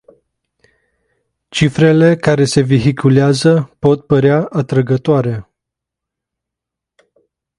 [1.49, 5.47] Cifrele care se vehiculează pot părea atrăgătoare.